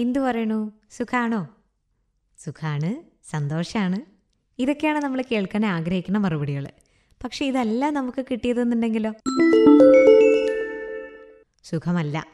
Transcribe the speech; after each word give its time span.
എന്തു 0.00 0.20
പറയണു? 0.20 0.72
സുഖാണോ? 0.90 1.48
സുഖാണ്. 2.38 3.04
സന്തോഷമാണ് 3.30 4.00
ഇതൊക്കെയാണ് 4.58 4.98
നമ്മൾ 4.98 5.24
കേൾക്കാൻ 5.32 5.66
ആഗ്രഹിക്കുന്ന 5.66 6.18
മറുപടികൾ. 6.18 6.68
പക്ഷെ 7.24 7.44
ഇതല്ല 7.44 7.90
നമുക്ക് 7.90 8.24
കിട്ടിയതെന്നുണ്ടെങ്കിലോ? 8.30 9.12
സുഖമല്ല. 11.64 12.26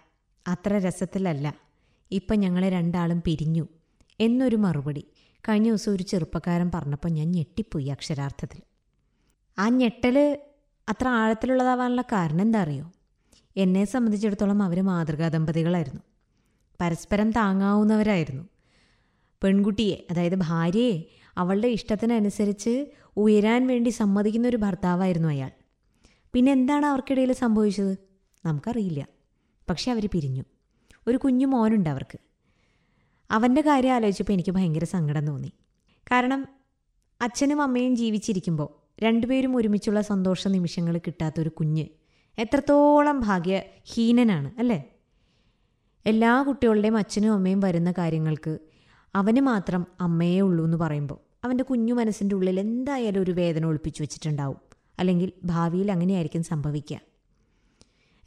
അത്ര 0.48 0.78
രസത്തിലല്ല. 0.78 1.54
ഇപ്പം 2.10 2.40
ഞങ്ങൾ 2.40 2.68
രണ്ടാളും 2.68 3.22
പിരിഞ്ഞു. 3.22 3.68
എന്നൊരു 4.20 4.56
മറുപടി. 4.56 5.04
കഴിഞ്ഞ 5.48 5.68
ദിവസം 5.68 5.92
ഒരു 5.92 6.02
ചെറുപ്പക്കാരൻ 6.02 6.70
പറഞ്ഞപ്പോൾ 6.74 7.08
ഞാൻ 7.08 7.32
ഞെട്ടിപ്പോയി 7.32 7.86
അക്ഷരാർത്ഥത്തിൽ. 7.86 8.60
ആ 9.58 9.68
ഞെട്ടൽ 9.68 10.38
അത്ര 10.88 11.08
ആഴത്തിലുള്ളതാവാനുള്ള 11.08 12.02
കാരണം 12.02 12.40
എന്താ 12.40 12.62
അറിയോ? 12.62 12.92
എന്നെ 13.56 13.84
സംബന്ധിച്ചിടത്തോളം 13.84 14.62
അവർ 14.62 14.80
മാതൃകാ 14.80 15.28
ദമ്പതികളായിരുന്നു 15.28 16.00
പരസ്പരം 16.80 17.30
താങ്ങാവുന്നവരായിരുന്നു. 17.30 18.44
പെൺകുട്ടിയെ 19.44 20.06
അതായത് 20.10 20.34
ഭാര്യയെ 20.34 21.02
അവളുടെ 21.36 21.68
ഇഷ്ടത്തിനനുസരിച്ച് 21.68 22.86
ഉയരാൻ 23.16 23.66
വേണ്ടി 23.66 23.90
സമ്മതിക്കുന്ന 23.90 24.48
ഒരു 24.48 24.56
ഭർത്താവായിരുന്നു 24.56 25.28
അയാൾ. 25.28 25.50
പിന്നെ 26.32 26.52
എന്താണ് 26.52 26.86
അവർക്കിടയിൽ 26.86 27.32
സംഭവിച്ചത്? 27.32 27.96
നമുക്കറിയില്ല. 28.44 29.06
പക്ഷെ 29.70 29.90
അവർ 29.90 30.08
പിരിഞ്ഞു. 30.14 30.42
ഒരു 31.06 31.16
കുഞ്ഞു 31.16 31.46
മോനുണ്ട് 31.46 31.90
അവർക്ക്. 31.90 32.18
അവന്റെ 33.30 33.60
കാര്യം 33.60 33.92
ആലോചിച്ചപ്പോൾ 33.92 34.32
എനിക്ക് 34.32 34.50
ഭയങ്കര 34.50 34.84
സങ്കടം 34.84 35.26
തോന്നി. 35.26 35.52
കാരണം 36.12 36.48
അച്ഛനും 37.22 37.62
അമ്മയും 37.62 37.96
ജീവിച്ചിരിക്കുമ്പോൾ 37.96 38.86
രണ്ടുപേരും 39.04 39.56
ഒരുമിച്ചുള്ള 39.56 40.00
സന്തോഷ 40.00 40.48
നിമിഷങ്ങൾ 40.48 40.98
കിട്ടാത്തൊരു 40.98 41.48
കുഞ്ഞ് 41.48 41.86
എത്രത്തോളം 42.38 43.20
ഭാഗ്യഹീനനാണ് 43.20 44.52
അല്ലേ? 44.58 44.84
എല്ലാ 46.06 46.42
കുട്ടികളുടെയും 46.42 46.96
അച്ഛനും 46.96 47.32
അമ്മയും 47.32 47.60
വരുന്ന 47.60 47.92
കാര്യങ്ങൾക്ക് 47.92 48.58
അവന് 49.14 49.40
മാത്രം 49.40 49.86
അമ്മയേ 50.00 50.40
ഉള്ളൂ 50.40 50.64
എന്ന് 50.64 50.76
പറയുമ്പോൾ 50.76 51.18
അവന്റെ 51.44 51.64
കുഞ്ഞു 51.64 51.94
മനസ്സിന്റെ 51.94 52.34
ഉള്ളിൽ 52.36 52.60
എന്തായാലും 52.60 53.22
ഒരു 53.22 53.30
വേദന 53.30 53.66
ഒളിപ്പിച്ചു 53.66 54.02
വെച്ചിട്ടുണ്ടാവും. 54.02 54.60
അല്ലെങ്കിൽ 54.98 55.32
ഭാവിയിൽ 55.44 55.92
അങ്ങനെയായിരിക്കും 55.92 56.42
സംഭവിക്കുക. 56.42 57.00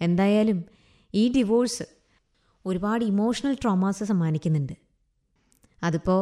എന്തായാലും 0.02 0.66
ഈ 1.14 1.34
ഡിവോഴ്സ് 1.34 1.84
ഒരുപാട് 2.66 3.06
ഇമോഷണൽ 3.06 3.53
ട്രോമാസ് 3.62 4.03
സമ്മാനിക്കുന്നുണ്ട്. 4.03 4.73
അതിപ്പോൾ 5.84 6.22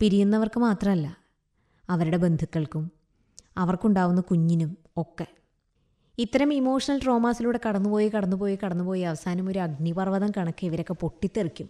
പിരിയുന്നവർക്ക് 0.00 0.60
മാത്രമല്ല 0.60 1.16
അവരുടെ 1.88 2.16
ബന്ധുക്കൾക്കും 2.16 2.90
അവർക്കുണ്ടാവുന്ന 3.56 4.20
കുഞ്ഞിനും 4.20 4.78
ഒക്കെ. 4.96 5.26
ഇത്തരം 6.18 6.52
ഇമോഷണൽ 6.52 7.00
ട്രോമാസിലൂടെ 7.04 7.60
കടന്നുപോയി 7.68 8.08
കടന്നുപോയി 8.08 8.58
കടന്നുപോയി 8.64 9.00
അവസാനം 9.00 9.48
ഒരു 9.48 9.58
അഗ്നിപർവതം 9.58 10.32
കണക്ക് 10.36 10.64
ഇവരൊക്കെ 10.64 10.94
പൊട്ടിത്തെറിക്കും. 10.94 11.68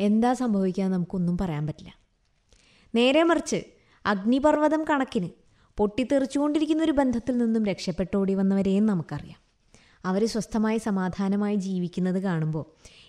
എന്താ 0.00 0.32
സംഭവിക്കുക 0.32 0.84
നമുക്കൊന്നും 0.84 1.38
പറയാൻ 1.38 1.66
പറ്റില്ല. 1.66 1.94
നേരെ 2.94 3.22
മറിച്ച് 3.22 3.62
അഗ്നിപർവതം 4.06 4.84
കണക്കിന് 4.90 5.28
പൊട്ടിത്തെറിച്ചുകൊണ്ടിരിക്കുന്ന 5.78 6.82
ഒരു 6.82 6.92
ബന്ധത്തിൽ 6.92 7.38
നിന്നും 7.38 7.64
രക്ഷപ്പെട്ടോടി 7.66 8.34
വന്നവരെയും 8.34 8.86
നമുക്കറിയാം. 8.86 9.40
അവർ 10.04 10.26
സ്വസ്ഥമായി 10.26 10.78
സമാധാനമായി 10.78 11.56
ജീവിക്കുന്നത് 11.56 12.18
കാണുമ്പോൾ 12.22 12.64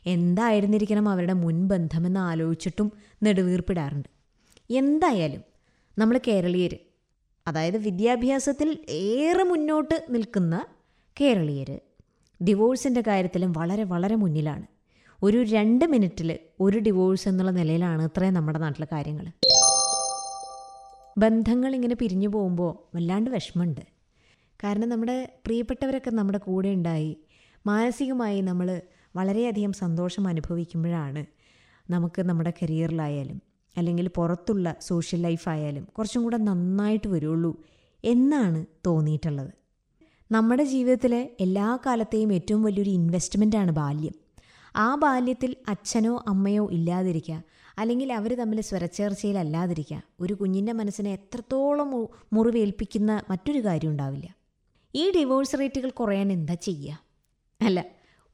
എന്തായിരുന്നിരിക്കണം 0.06 1.10
അവരുടെ 1.10 1.34
മുൻബന്ധമെന്ന് 1.34 2.20
ആലോചിച്ചിട്ടും 2.20 2.92
നെടുവീർപ്പിടാറുണ്ട്. 3.24 4.10
എന്തായാലും 4.70 5.44
നമ്മൾ 5.98 6.20
കേരളീയർ 6.28 6.76
അതായത് 7.48 7.78
വിദ്യാഭ്യാസത്തിൽ 7.78 8.78
ഏറെ 8.90 9.44
മുന്നോട്ട് 9.44 10.06
നിൽക്കുന്ന 10.10 10.66
കേരളീയർ 11.22 11.70
ഡിവോഴ്സിന്റെ 12.48 13.04
കാര്യത്തിലും 13.08 13.52
വളരെ 13.52 13.84
വളരെ 13.84 14.16
മുന്നിലാണ്. 14.16 14.66
ഒരു 15.24 15.44
രണ്ട് 15.44 15.86
മിനിറ്റിൽ 15.86 16.40
ഒരു 16.60 16.80
ഡിവോഴ്സ് 16.80 17.30
എന്നുള്ള 17.30 17.52
നിലയിലാണ് 17.52 18.04
ഇത്രയും 18.04 18.34
നമ്മുടെ 18.34 18.60
നാട്ടിലെ 18.60 18.88
കാര്യങ്ങൾ 18.92 19.28
ബന്ധങ്ങൾ 21.18 21.76
ഇങ്ങനെ 21.76 21.96
പിരിഞ്ഞു 21.96 22.28
പോകുമ്പോൾ 22.28 22.96
വല്ലാണ്ട് 22.96 23.30
വിഷമമുണ്ട്. 23.30 23.84
കാരണം 24.64 24.90
നമ്മുടെ 24.90 25.30
പ്രിയപ്പെട്ടവരൊക്കെ 25.46 26.12
നമ്മുടെ 26.12 26.38
കൂടെ 26.38 26.70
ഉണ്ടായി. 26.70 27.18
മാനസികമായി 27.68 28.42
നമ്മൾ 28.42 28.82
വളരെയധികം 29.16 29.74
സന്തോഷം 29.74 30.28
അനുഭവിക്കുമ്പോഴാണ് 30.28 31.26
നമുക്ക് 31.90 32.22
നമ്മുടെ 32.22 32.54
കരിയറിലായാലും 32.62 33.45
അല്ലെങ്കിൽ 33.78 34.08
പുറത്തുള്ള 34.08 34.76
സോഷ്യൽ 34.82 35.22
ലൈഫായാലും 35.22 35.86
കുറച്ചും 35.86 36.24
കൂടെ 36.24 36.38
നന്നായിട്ട് 36.38 37.08
വരുള്ളൂ 37.08 37.64
എന്നാണ് 38.04 38.66
തോന്നിയിട്ടുള്ളത്. 38.86 39.52
നമ്മുടെ 40.32 40.64
ജീവിതത്തിലെ 40.64 41.36
എല്ലാ 41.40 41.80
കാലത്തെയും 41.86 42.34
ഏറ്റവും 42.34 42.64
വലിയൊരു 42.64 42.90
ഇൻവെസ്റ്റ്മെന്റാണ് 42.90 43.72
ബാല്യം. 43.72 44.16
ആ 44.76 44.96
ബാല്യത്തിൽ 44.96 45.56
അച്ഛനോ 45.68 46.24
അമ്മയോ 46.28 46.70
ഇല്ലാതിരിക്കുക 46.72 47.44
അല്ലെങ്കിൽ 47.78 48.14
അവർ 48.14 48.38
തമ്മിൽ 48.38 48.62
സ്വരച്ചേർച്ചയിലല്ലാതിരിക്കുക 48.62 50.02
ഒരു 50.20 50.34
കുഞ്ഞിന്റെ 50.34 50.72
മനസ്സിനെ 50.72 51.12
എത്രത്തോളം 51.14 51.90
മുറിവേൽപ്പിക്കുന്ന 52.34 53.22
മറ്റൊരു 53.30 53.60
കാര്യം 53.60 53.90
ഉണ്ടാവില്ല. 53.90 54.28
ഈ 54.96 55.12
ഡിവോഴ്സ് 55.16 55.60
റേറ്റുകൾ 55.60 55.90
കുറയാൻ 55.90 56.32
എന്താ 56.32 56.54
ചെയ്യുക? 56.54 57.00
അല്ല 57.62 57.86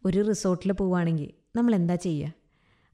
ഒരു 0.06 0.28
റിസോർട്ടിൽ 0.28 0.72
പോവുകയാണെങ്കിൽ 0.72 1.34
നമ്മൾ 1.56 1.75
എന്താ 1.75 1.96
ചെയ്യുക? 1.96 2.41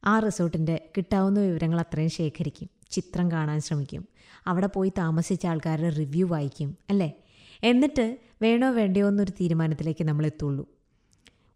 ആ 0.07 0.19
റിസോർട്ടിന്റെ 0.19 0.89
കിട്ടാവുന്ന 0.97 1.39
വിവരങ്ങൾ 1.39 1.79
അത്രയും 1.79 2.09
ശേഖരിക്കും. 2.09 2.69
ചിത്രം 2.89 3.31
കാണാൻ 3.31 3.59
ശ്രമിക്കും. 3.59 4.07
അവിടെ 4.47 4.67
പോയി 4.67 4.91
താമസിച്ച 4.97 5.45
ആൾക്കാരുടെ 5.45 5.89
റിവ്യൂ 5.89 6.27
വായിക്കും 6.27 6.77
അല്ലേ? 6.89 7.13
എന്നിട്ട് 7.63 8.17
വേണോ 8.41 8.71
വേണ്ടയോ 8.71 9.07
എന്നൊരു 9.07 9.31
തീരുമാനത്തിലേക്ക് 9.31 10.03
നമ്മൾ 10.03 10.25
എത്തുള്ളൂ. 10.25 10.69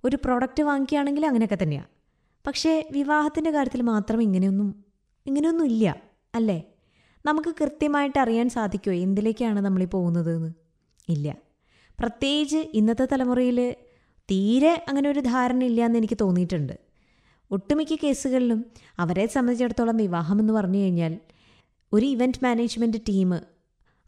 ഒരു 0.04 0.16
പ്രോഡക്റ്റ് 0.16 0.64
വാങ്ങിക്കുകയാണെങ്കിൽ 0.64 1.26
അങ്ങനെയൊക്കെ 1.26 1.58
തന്നെയാണ് 1.64 1.88
പക്ഷേ 2.48 2.90
വിവാഹത്തിന്റെ 2.92 3.52
കാര്യത്തിൽ 3.52 3.82
മാത്രം 3.82 4.22
ഇങ്ങനെയൊന്നും 4.22 4.86
ഇങ്ങനെയൊന്നും 5.26 5.66
ഇല്ല 5.66 6.02
അല്ലേ? 6.36 6.64
നമുക്ക് 7.26 7.56
കൃത്യമായിട്ട് 7.62 8.20
അറിയാൻ 8.20 8.50
സാധിക്കുമോ 8.50 8.96
എന്തിലേക്കാണ് 8.96 9.60
നമ്മളീ 9.60 9.86
പോകുന്നതെന്ന്? 9.86 10.54
ഇല്ല. 11.10 11.36
പ്രത്യേകിച്ച് 12.00 12.58
ഇന്നത്തെ 12.74 13.08
തലമുറയിൽ 13.12 13.76
തീരെ 14.32 14.86
അങ്ങനെ 14.88 15.10
ഒരു 15.10 15.20
ധാരണ 15.20 15.64
ഇല്ല 15.64 15.86
എന്ന് 15.86 15.98
എനിക്ക് 15.98 16.18
തോന്നിയിട്ടുണ്ട്. 16.22 16.91
ഒട്ടുമിക്ക 17.52 17.96
കേസുകളിലും 18.04 18.66
അവരെ 19.00 19.26
സംബന്ധിച്ചിടത്തോളം 19.26 19.98
വിവാഹം 19.98 20.40
എന്ന് 20.40 20.54
പറഞ്ഞു 20.54 20.78
കഴിഞ്ഞാൽ 20.78 21.18
ഒരു 21.94 22.06
ഇവന്റ് 22.06 22.44
മാനേജ്മെന്റ് 22.44 22.98
ടീം 23.10 23.36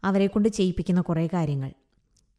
അവരെ 0.04 0.26
കൊണ്ട് 0.26 0.48
ചെയ്യിപ്പിക്കുന്ന 0.48 1.00
കുറേ 1.00 1.26
കാര്യങ്ങൾ. 1.26 1.72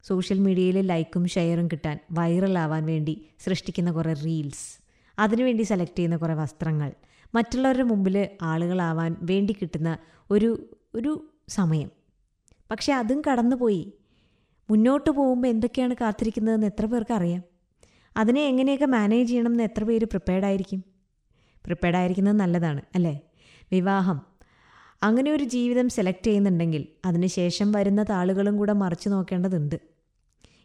സോഷ്യൽ 0.03 0.39
മീഡിയയിൽ 0.39 0.79
ലൈക്കും 0.79 1.27
ഷെയറും 1.27 1.67
കിട്ടാൻ 1.67 1.99
വൈറലാവാൻ 2.11 2.85
വേണ്ടി 2.85 3.25
സൃഷ്ടിക്കുന്ന 3.39 3.91
കുറേ 3.91 4.13
റീൽസ് 4.13 4.79
അതിനുവേണ്ടി 5.19 5.63
സെലക്ട് 5.63 5.97
ചെയ്യുന്ന 5.97 6.17
കുറേ 6.17 6.33
വസ്ത്രങ്ങൾ 6.33 6.93
മറ്റുള്ളവരുടെ 7.35 7.83
മുമ്പിൽ 7.83 8.29
ആളുകളാവാൻ 8.41 9.15
വേണ്ടി 9.21 9.55
കിട്ടുന്ന 9.61 9.97
ഒരു 10.31 10.77
ഒരു 10.95 11.29
സമയം. 11.47 11.91
പക്ഷെ 12.71 12.93
അതും 12.93 13.21
കടന്നുപോയി. 13.31 13.93
മുന്നോട്ട് 14.69 15.09
പോകുമ്പോൾ 15.09 15.47
എന്തൊക്കെയാണ് 15.47 15.95
കാത്തിരിക്കുന്നതെന്ന് 16.01 16.67
എത്ര 16.67 16.85
പേർക്ക് 16.85 17.13
അറിയാം? 17.13 17.43
അതിനെ 18.17 18.41
എങ്ങനെയൊക്കെ 18.41 18.85
മാനേജ് 18.85 19.29
ചെയ്യണം 19.29 19.51
എന്ന് 19.51 19.63
എത്ര 19.63 19.83
പേര് 19.83 20.05
പ്രിപ്പയർഡ് 20.05 20.45
ആയിരിക്കും? 20.45 20.94
പ്രിപ്പയർഡ് 21.65 21.97
ആയിരിക്കുന്നത് 21.97 22.35
നല്ലതാണ് 22.35 22.81
അല്ലേ? 22.95 23.19
വിവാഹം. 23.71 24.21
അങ്ങനെ 25.03 25.31
ഒരു 25.31 25.43
ജീവിതം 25.43 25.89
സെലക്ട് 25.89 26.25
ചെയ്യുന്നുണ്ടെങ്കിൽ 26.25 26.87
അതിനുശേഷം 27.05 27.71
വരുന്ന 27.71 28.03
താളുകളും 28.03 28.57
കൂടെ 28.57 28.73
മറിച്ചു 28.73 29.09
നോക്കേണ്ടതുണ്ട്. 29.09 29.75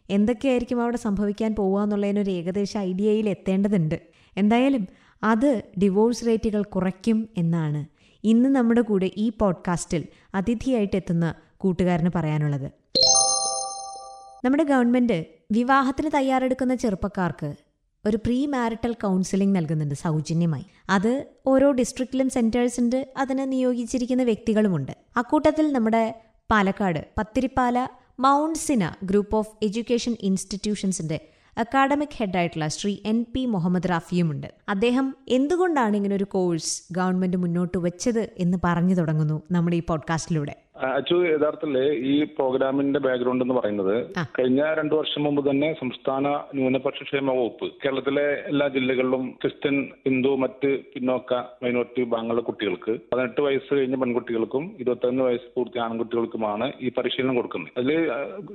എന്തൊക്കെയായിരിക്കും 0.09 0.81
അവിടെ 0.81 0.97
സംഭവിക്കാൻ 0.97 1.55
പോകുക 1.55 1.81
എന്നുള്ളതിനൊരു 1.81 2.31
ഏകദേശ 2.31 2.77
ഐഡിയയിൽ 2.77 3.29
എത്തേണ്ടതുണ്ട്. 3.29 4.01
എന്തായാലും 4.37 4.87
അത് 5.23 5.63
ഡിവോഴ്സ് 5.83 6.27
റേറ്റുകൾ 6.27 6.63
കുറയ്ക്കും 6.63 7.29
എന്നാണ് 7.37 7.85
ഇന്ന് 8.23 8.49
നമ്മുടെ 8.49 8.81
കൂടെ 8.81 9.11
ഈ 9.17 9.31
പോഡ്കാസ്റ്റിൽ 9.41 10.07
അതിഥിയായിട്ട് 10.35 10.95
എത്തുന്ന 10.95 11.35
കൂട്ടുകാരന് 11.57 12.09
പറയാനുള്ളത്. 12.15 12.71
നമ്മുടെ 14.45 14.63
ഗവൺമെന്റ് 14.63 15.25
വിവാഹത്തിന് 15.51 16.11
തയ്യാറെടുക്കുന്ന 16.13 16.75
ചെറുപ്പക്കാർക്ക് 16.75 17.55
ഒരു 18.05 18.17
പ്രീ 18.17 18.45
മാരിറ്റൽ 18.45 18.93
കൗൺസിലിംഗ് 18.93 19.55
നൽകുന്നുണ്ട് 19.55 19.95
സൗജന്യമായി. 19.95 20.65
അത് 20.89 21.25
ഓരോ 21.47 21.71
ഡിസ്ട്രിക്റ്റിലും 21.71 22.29
സെന്റേഴ്സ് 22.29 22.79
ഉണ്ട് 22.79 23.13
അതിന് 23.17 23.51
നിയോഗിച്ചിരിക്കുന്ന 23.51 24.23
വ്യക്തികളുമുണ്ട്. 24.23 24.91
അക്കൂട്ടത്തിൽ 25.17 25.71
നമ്മുടെ 25.71 26.21
Palakkad 26.51 27.07
Pathirippala 27.17 27.87
Mount 28.19 28.59
Sina 28.59 28.91
group 29.03 29.35
of 29.35 29.51
education 29.63 30.15
ഇൻസ്റ്റിറ്റ്യൂഷൻസിന്റെ 30.21 31.19
academic 31.57 32.17
ഹെഡായിട്ടുള്ള 32.17 32.67
ശ്രീ 32.67 32.97
എൻ 33.05 33.25
പി 33.33 33.45
മുഹമ്മദ് 33.45 33.89
റാഫിയുമുണ്ട്. 33.89 34.47
അദ്ദേഹം 34.69 35.15
എന്തുകൊണ്ടാണ് 35.29 35.95
ഇങ്ങനെ 35.95 36.15
ഒരു 36.15 36.23
കോഴ്സ് 36.23 36.83
ഗവൺമെന്റ് 36.91 37.37
മുന്നോട്ട് 37.37 37.77
വെച്ചത് 37.77 38.29
എന്ന് 38.37 38.57
പറഞ്ഞു 38.63 38.95
തുടങ്ങുന്നു 38.95 39.41
നമ്മുടെ 39.51 39.77
ഈ 39.77 39.81
പോഡ്കാസ്റ്റിലൂടെ 39.89 40.70
അച്ചു 40.87 41.15
യഥാർത്ഥത്തിൽ 41.25 41.75
ഈ 42.11 42.15
പ്രോഗ്രാമിന്റെ 42.37 42.99
ബാക്ക്ഗ്രൗണ്ട് 42.99 43.43
എന്ന് 43.45 43.55
പറയുന്നത് 43.57 43.95
കഴിഞ്ഞ 44.37 44.61
രണ്ടു 44.79 44.95
വർഷം 44.95 45.23
മുമ്പ് 45.23 45.41
തന്നെ 45.49 45.69
സംസ്ഥാന 45.79 46.27
ന്യൂനപക്ഷ 46.57 47.03
ക്ഷേമ 47.03 47.33
വകുപ്പ് 47.39 47.67
കേരളത്തിലെ 47.83 48.25
എല്ലാ 48.51 48.67
ജില്ലകളിലും 48.75 49.23
ക്രിസ്ത്യൻ 49.41 49.75
ഹിന്ദു 50.07 50.31
മറ്റ് 50.43 50.71
പിന്നോക്ക 50.93 51.33
മൈനോറിറ്റി 51.63 52.01
വിഭാഗങ്ങളുടെ 52.01 52.43
കുട്ടികൾക്ക് 52.49 52.93
പതിനെട്ട് 53.13 53.41
വയസ്സ് 53.47 53.71
കഴിഞ്ഞ 53.73 53.97
പെൺകുട്ടികൾക്കും 54.03 54.63
ഇരുപത്തൊന്ന് 54.79 55.23
വയസ്സ് 55.23 55.49
പൂർത്തി 55.55 55.79
ആൺകുട്ടികൾക്കുമാണ് 55.85 56.67
ഈ 56.81 56.89
പരിശീലനം 56.97 57.35
കൊടുക്കുന്നത്. 57.35 57.73
അതിൽ 57.77 57.91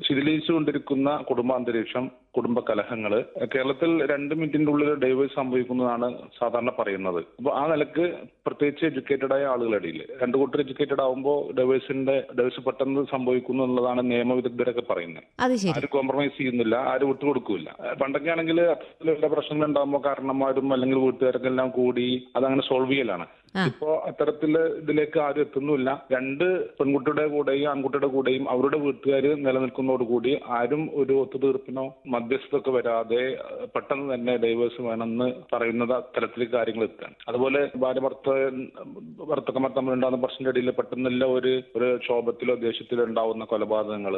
ശിഥിലിച്ചുകൊണ്ടിരിക്കുന്ന 0.07 1.11
കുടുംബാന്തരീക്ഷം 1.31 2.07
കുടുംബ 2.39 2.61
കലഹങ്ങൾ 2.61 3.13
കേരളത്തിൽ 3.53 3.91
രണ്ട് 4.13 4.33
മിനിറ്റിന്റെ 4.35 4.71
ഉള്ളിൽ 4.73 4.91
ഡൈവേഴ്സ് 5.05 5.35
സംഭവിക്കുന്നതാണ് 5.35 6.09
സാധാരണ 6.39 6.71
പറയുന്നത്. 6.81 7.21
അപ്പോൾ 7.39 7.53
ആ 7.61 7.63
നിലയ്ക്ക് 7.73 8.07
പ്രത്യേകിച്ച് 8.47 8.85
എഡ്യൂക്കേറ്റഡ് 8.91 9.35
ആയ 9.37 9.45
ആളുകളുടെ 9.53 9.79
ഇടയിൽ 9.83 10.01
രണ്ടു 10.23 10.37
കൂട്ടർ 10.41 10.61
എഡ്യൂക്കേറ്റഡ് 10.65 11.03
ആവുമ്പോൾ 11.07 11.39
ഡൈവേഴ്സിന്റെ 11.59 12.16
ഡൈവേഴ്സ് 12.37 12.65
പെട്ടെന്ന് 12.67 13.05
സംഭവിക്കുന്നു 13.15 13.63
എന്നുള്ളതാണ് 13.67 14.03
നിയമവിദഗ്ധരൊക്കെ 14.11 14.85
പറയുന്നത്. 14.91 15.25
ആരും 15.77 15.91
കോംപ്രമൈസ് 15.97 16.37
ചെയ്യുന്നില്ല 16.41 16.77
ആരും 16.93 17.11
വിട്ടുകൊടുക്കില്ല 17.13 17.71
പണ്ടൊക്കെ 18.03 18.31
ആണെങ്കിൽ 18.35 18.61
അത്തരത്തിലുള്ള 18.75 19.31
പ്രശ്നങ്ങൾ 19.35 19.67
ഉണ്ടാകുമ്പോൾ 19.71 20.03
കാരണന്മാരും 20.09 20.69
അല്ലെങ്കിൽ 20.77 21.01
വീട്ടുകാരൊക്കെ 21.07 21.51
എല്ലാം 21.55 21.71
കൂടി 21.81 22.07
അതങ്ങനെ 22.39 22.65
സോൾവ് 22.71 22.93
ചെയ്യലാണ്. 22.93 23.27
ഇപ്പോ 23.69 23.91
അത്തരത്തിൽ 24.09 24.53
ഇതിലേക്ക് 24.81 25.19
ആരും 25.27 25.43
എത്തുന്നില്ല 25.45 25.91
രണ്ട് 26.15 26.45
പെൺകുട്ടിയുടെ 26.79 27.25
കൂടെയും 27.35 27.69
ആൺകുട്ടിയുടെ 27.71 28.09
കൂടെയും 28.15 28.45
അവരുടെ 28.53 28.79
വീട്ടുകാർ 28.85 29.25
നിലനിൽക്കുന്നതോടുകൂടി 29.47 30.33
ആരും 30.57 30.83
ഒരു 31.01 31.15
ഒത്തുതീർപ്പിനോ 31.23 31.85
മധ്യസ്ഥതൊക്കെ 32.15 32.73
വരാതെ 32.77 33.23
പെട്ടെന്ന് 33.75 34.07
തന്നെ 34.15 34.35
ഡൈവേഴ്സ് 34.45 34.83
വേണമെന്ന് 34.89 35.29
പറയുന്നത് 35.55 35.95
അത്തരത്തിലേക്ക് 36.01 36.55
കാര്യങ്ങൾ 36.57 36.85
എത്തുകയാണ്. 36.89 37.17
അതുപോലെ 37.31 37.63
ഭാര്യ 37.85 38.03
ഭർത്ത 38.07 38.29
ഭർത്തക്കന്മാർ 39.31 39.73
തമ്മിലുണ്ടാകുന്ന 39.79 40.21
പ്രശ്നത്തിന്റെ 40.25 40.53
ഇടയിൽ 40.55 40.77
പെട്ടെന്നല്ല 40.81 41.25
ഒരു 41.37 41.55
ഒരു 41.79 41.89
ക്ഷോഭത്തിലോ 42.07 42.55
ദേഷ്യത്തിലോ 42.61 43.05
ഉണ്ടാവുന്ന 43.05 43.45
കൊലപാതകങ്ങൾ 43.45 44.17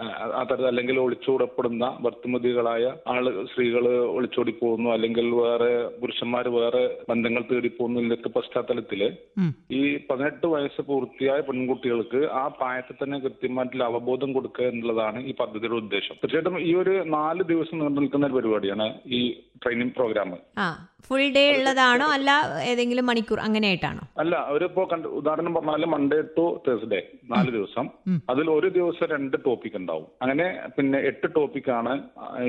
ഉം. 0.00 0.08
ആ- 0.08 0.32
ആ 0.34 0.42
തരത്തിൽ 0.42 0.66
അല്ലെങ്കിൽ 0.66 1.00
ഒളിച്ചോടപ്പെടുന്ന 1.00 1.98
ഭർത്തുമതികളായ 2.00 2.92
ആൾ 3.08 3.44
സ്ത്രീകൾ 3.44 3.88
ഒളിച്ചോടി 3.88 4.54
പോകുന്നു 4.62 4.90
അല്ലെങ്കിൽ 4.90 5.34
വേറെ 5.34 5.88
പുരുഷന്മാർ 6.00 6.48
വേറെ 6.48 6.98
ബന്ധങ്ങൾ 7.08 7.44
തേടി 7.52 7.68
പോകുന്നു 7.68 8.00
ഇതിന്റെ 8.00 8.28
പശ്ചാത്തലത്തിൽ 8.28 9.02
ഈ 9.70 9.98
പതിനെട്ട് 10.10 10.46
വയസ്സ് 10.46 10.82
പൂർത്തിയായ 10.82 11.40
പെൺകുട്ടികൾക്ക് 11.40 12.30
ആ 12.32 12.48
പ്രായത്തിൽ 12.48 13.04
തന്നെ 13.04 13.18
കൃത്യമായിട്ടുള്ള 13.18 13.84
അവബോധം 13.84 14.32
കൊടുക്കുക 14.32 14.64
എന്നുള്ളതാണ് 14.64 15.24
ഈ 15.24 15.34
പദ്ധതിയുടെ 15.34 15.74
ഉദ്ദേശം. 15.74 16.14
തീർച്ചയായിട്ടും 16.14 16.60
ഈ 16.60 16.74
ഒരു 16.74 17.04
നാല് 17.08 17.42
ദിവസം 17.42 17.78
നീണ്ടു 17.78 18.00
നിൽക്കുന്ന 18.00 18.26
ഒരു 18.26 18.32
പരിപാടിയാണ് 18.32 18.94
ഈ 19.06 19.20
ട്രെയിനിങ് 19.64 19.90
പ്രോഗ്രാം. 19.90 20.36
ഫുൾ 21.08 21.28
ഡേ 21.36 21.56
ഉള്ളതാണോ 21.56 22.06
അല്ല 22.06 22.30
ഏതെങ്കിലും 22.62 23.06
മണിക്കൂർ 23.06 23.40
അങ്ങനെയായിട്ടാണോ? 23.40 24.00
അല്ല 24.18 24.36
അവരിപ്പോ 24.36 24.88
ഉദാഹരണം 25.08 25.54
പറഞ്ഞാൽ 25.54 25.84
മൺഡേ 25.84 26.20
ടു 26.38 26.60
തേഴ്സ്ഡേ 26.68 27.02
നാല് 27.30 27.50
ദിവസം. 27.50 27.90
അതിൽ 28.30 28.50
ഒരു 28.50 28.68
ദിവസം 28.68 29.06
രണ്ട് 29.06 29.36
ടോപ്പിക് 29.46 29.73
ഉണ്ടാവും. 29.80 30.08
അങ്ങനെ 30.24 30.46
പിന്നെ 30.76 30.98
എട്ട് 31.10 31.28
ടോപ്പിക്കാണ് 31.36 31.92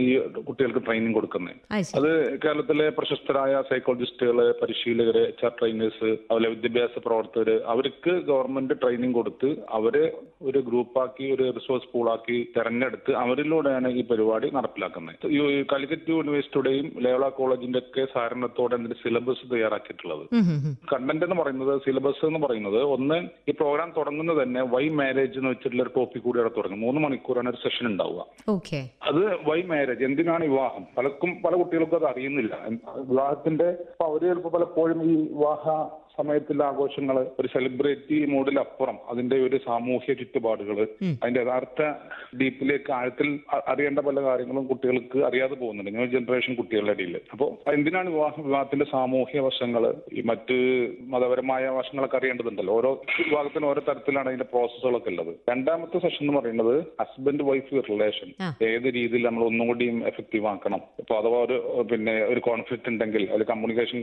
ഈ 0.04 0.10
കുട്ടികൾക്ക് 0.48 0.84
ട്രെയിനിങ് 0.88 1.16
കൊടുക്കുന്നത് 1.18 1.94
അത് 2.00 2.10
കേരളത്തിലെ 2.44 2.88
പ്രശസ്തരായ 3.00 3.54
സൈക്കോളജിസ്റ്റുകൾ 3.70 4.40
പരിശീലകര് 4.62 5.24
എച്ച് 5.32 5.46
ആർ 5.48 5.54
ട്രെയിനേഴ്സ് 5.60 6.10
അതുപോലെ 6.30 6.52
വിദ്യാഭ്യാസ 6.56 7.04
പ്രവർത്തകര് 7.08 7.56
അവർക്ക് 7.74 8.14
ഗവൺമെന്റ് 8.30 8.80
ട്രെയിനിങ് 8.84 9.18
കൊടുത്ത് 9.20 9.50
അവരെ 9.80 10.06
ഒരു 10.50 10.60
ഗ്രൂപ്പാക്കി 10.70 11.26
ഒരു 11.36 11.46
റിസോഴ്സ് 11.58 11.90
പൂളാക്കി 11.94 12.38
തെരഞ്ഞെടുത്ത് 12.56 13.12
അവരിലൂടെയാണ് 13.24 13.90
ഈ 14.00 14.04
പരിപാടി 14.12 14.48
നടപ്പിലാക്കുന്നത്. 14.58 15.28
ഈ 15.36 15.40
കാലിക്കറ്റ് 15.72 16.14
യൂണിവേഴ്സിറ്റിയുടെയും 16.16 16.88
ലേവള 17.06 17.28
കോളേജിന്റെ 17.40 17.80
ഒക്കെ 17.84 18.04
സഹകരണത്തോടെ 18.14 18.76
അതിന്റെ 18.78 18.98
സിലബസ് 19.04 19.52
തയ്യാറാക്കിയിട്ടുള്ളത്. 19.54 20.24
കണ്ടന്റ് 20.94 21.26
എന്ന് 21.28 21.38
പറയുന്നത് 21.42 21.74
സിലബസ് 21.86 22.24
എന്ന് 22.30 22.42
പറയുന്നത് 22.46 22.80
ഒന്ന് 22.96 23.18
ഈ 23.50 23.54
പ്രോഗ്രാം 23.62 23.90
തുടങ്ങുന്നത് 23.98 24.40
തന്നെ 24.44 24.62
വൈ 24.74 24.86
മാരേജ് 25.00 25.38
എന്ന് 25.40 25.52
വെച്ചിട്ടുള്ള 25.54 25.84
ഒരു 25.86 25.94
ടോപ്പിക് 25.98 26.26
കൂടി 26.26 26.40
അവിടെ 26.42 26.54
തുടങ്ങും. 26.58 26.82
മൂന്ന് 26.86 27.02
മണിക്കൂറാണ് 27.16 27.50
ഒരു 27.50 27.60
സെഷൻ 27.64 27.86
ഉണ്ടാവുക. 27.88 28.22
ഓക്കെ 28.50 28.80
അത് 29.04 29.22
വൈ 29.50 29.60
മാരേജ് 29.62 30.04
എന്തിനാണ് 30.04 30.44
വിവാഹം? 30.54 30.84
പലർക്കും 30.98 31.32
പല 31.46 31.54
കുട്ടികൾക്കും 31.56 32.00
അത് 32.00 32.08
അറിയുന്നില്ല. 32.12 32.54
വിവാഹത്തിന്റെ 33.12 33.70
അവർ 34.06 34.22
ചിലപ്പോൾ 34.30 34.54
പലപ്പോഴും 34.58 35.00
ഈ 35.10 35.14
വിവാഹ 35.34 35.66
സമയത്തുള്ള 36.18 36.64
ആഘോഷങ്ങൾ 36.72 37.18
ഒരു 37.40 37.48
സെലിബ്രിറ്റി 37.54 38.18
മൂഡിലപ്പുറം 38.34 38.98
അതിന്റെ 39.12 39.38
ഒരു 39.48 39.58
സാമൂഹ്യ 39.68 40.14
ചുറ്റുപാടുകൾ 40.22 40.78
അതിന്റെ 41.22 41.42
യഥാർത്ഥ 41.44 41.82
ഡീപ്പിലേക്ക് 42.42 42.92
ആഴത്തിൽ 43.00 43.30
അറിയേണ്ട 43.74 44.00
പല 44.08 44.24
കാര്യങ്ങളും 44.28 44.66
കുട്ടികൾക്ക് 44.72 45.20
അറിയാതെ 45.30 45.58
പോകുന്നുണ്ട്. 45.62 45.92
ന്യൂ 45.98 46.08
ജനറേഷൻ 46.16 46.56
കുട്ടികളുടെ 46.60 46.96
ഇടയിൽ 46.98 47.16
അപ്പോൾ 47.36 47.50
എന്തിനാണ് 47.78 48.10
വിവാഹ 48.16 48.34
വിവാഹത്തിന്റെ 48.48 48.88
സാമൂഹ്യ 48.94 49.44
വശങ്ങൾ 49.48 49.86
ഈ 50.18 50.24
മറ്റ് 50.32 50.58
മതപരമായ 51.16 51.64
വശങ്ങളൊക്കെ 51.80 52.20
അറിയേണ്ടതുണ്ടല്ലോ? 52.22 52.74
ഓരോ 52.80 52.94
വിഭാഗത്തിനും 53.20 53.70
ഓരോ 53.72 53.84
തരത്തിലാണ് 53.90 54.30
അതിന്റെ 54.32 54.50
പ്രോസസ്സുകളൊക്കെ 54.54 55.12
ഉള്ളത്. 55.14 55.34
രണ്ടാമത്തെ 55.54 55.98
സെഷൻ 56.06 56.24
എന്ന് 56.26 56.36
പറയുന്നത് 56.40 56.76
ഹസ്ബൻഡ് 57.04 57.46
വൈഫ് 57.52 57.84
റിലേഷൻ 57.92 58.30
ഏത് 58.72 58.90
രീതിയിൽ 59.00 59.26
നമ്മൾ 59.30 59.44
ഒന്നും 59.50 59.64
ഒന്നുകൂടിയും 59.66 59.98
എഫക്റ്റീവ് 60.10 60.46
ആക്കണം? 60.50 60.82
ഇപ്പൊ 61.02 61.14
അഥവാ 61.20 61.38
ഒരു 61.46 61.56
പിന്നെ 61.92 62.14
ഒരു 62.32 62.42
കോൺഫ്ലിക്ട് 62.48 62.90
ഉണ്ടെങ്കിൽ 62.92 63.24
അല്ലെങ്കിൽ 63.30 63.52
കമ്മ്യൂണിക്കേഷൻ 63.52 63.98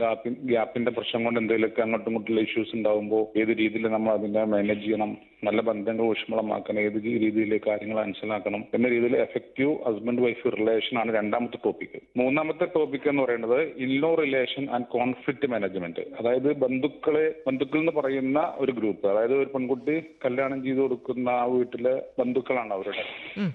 ഗ്യാപ്പിന്റെ 0.49 0.91
പ്രശ്നം 0.97 1.21
കൊണ്ട് 1.25 1.39
എന്തെങ്കിലുമൊക്കെ 1.41 1.81
അങ്ങോട്ടും 1.85 2.02
ഇങ്ങോട്ടുള്ള 2.09 2.41
ഇഷ്യൂസ് 2.47 2.75
ഉണ്ടാകുമ്പോൾ 2.77 3.23
ഏത് 3.41 3.53
രീതിയിൽ 3.61 3.87
നമ്മൾ 3.95 4.11
അതിനെ 4.17 4.43
മാനേജ് 4.53 4.83
ചെയ്യണം 4.85 5.13
നല്ല 5.47 5.61
ബന്ധങ്ങൾ 5.67 6.03
ഊഷ്മളമാക്കണം 6.11 6.79
ഏത് 6.81 6.97
രീതിയിൽ 7.23 7.53
കാര്യങ്ങൾ 7.65 7.97
മനസ്സിലാക്കണം 7.99 8.61
എന്ന 8.75 8.85
രീതിയിൽ 8.93 9.15
എഫക്റ്റീവ് 9.23 9.73
ഹസ്ബൻഡ് 9.87 10.23
വൈഫ് 10.25 10.51
റിലേഷൻ 10.57 10.95
ആണ് 11.01 11.09
രണ്ടാമത്തെ 11.17 11.57
ടോപ്പിക് 11.65 11.97
മൂന്നാമത്തെ 12.21 12.65
ടോപ്പിക് 12.75 13.07
എന്ന് 13.11 13.23
പറയുന്നത് 13.25 13.57
in law 13.85 14.11
relation 14.21 14.63
and 14.75 14.87
conflict 14.93 15.47
management 15.53 16.03
അതായത് 16.19 16.49
ബന്ധുക്കളെ 16.63 17.25
ബന്ധുക്കൾ 17.47 17.79
എന്ന് 17.83 17.93
പറയുന്ന 17.97 18.39
ഒരു 18.63 18.73
ഗ്രൂപ്പ് 18.79 19.05
അതായത് 19.11 19.35
ഒരു 19.41 19.49
പെൺകുട്ടി 19.55 19.95
കല്യാണം 20.25 20.61
ചെയ്ത് 20.65 20.81
കൊടുക്കുന്ന 20.83 21.29
ആ 21.41 21.45
വീട്ടിലെ 21.55 21.93
ബന്ധുക്കളാണ് 22.19 22.73
അവരുടെ. 22.77 23.03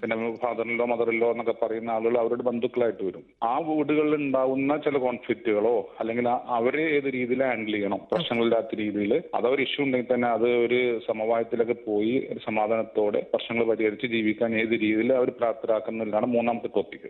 പിന്നെ 0.03 0.17
ഫാദറിലോ 0.45 0.87
മദറിലോ 0.93 1.31
എന്നൊക്കെ 1.35 1.57
പറയുന്ന 1.63 1.91
ആളുകൾ 1.97 2.19
അവരുടെ 2.23 2.47
ബന്ധുക്കളായിട്ട് 2.51 3.03
വരും. 3.09 3.25
ആ 3.51 3.55
വീടുകളിൽ 3.69 4.15
ഉണ്ടാവുന്ന 4.21 4.77
ചില 4.87 4.97
കോൺഫ്ലിക്റ്റുകളോ 5.07 5.75
അല്ലെങ്കിൽ 6.01 6.29
അവരെ 6.59 6.87
ഏത് 6.99 7.09
രീതിയിൽ 7.17 7.43
ഹാൻഡിൽ 7.49 7.77
ചെയ്യണം 7.77 8.01
പ്രശ്നങ്ങളില്ലാത്ത 8.39 8.75
രീതിയിൽ 8.75 9.13
അതൊരു 9.35 9.63
ഇഷ്യൂ 9.63 9.85
ഉണ്ടെങ്കിൽ 9.85 10.15
തന്നെ 10.15 10.29
അത് 10.29 10.47
ഒരു 10.67 10.81
സമവായത്തിലൊക്കെ 11.07 11.77
പോയി 11.87 12.15
ഒരു 12.33 12.41
സമാധാനത്തോടെ 12.47 13.21
പ്രശ്നങ്ങൾ 13.33 13.65
പരിഹരിച്ച് 13.65 14.07
ജീവിക്കാൻ 14.07 14.51
ഏത് 14.61 14.73
രീതിയിൽ 14.73 15.13
അവർ 15.13 15.29
പ്രാപ്തരാക്കുന്നതിലാണ് 15.31 16.27
മൂന്നാമത്തെ 16.27 16.71
ടോപ്പിക് 16.77 17.09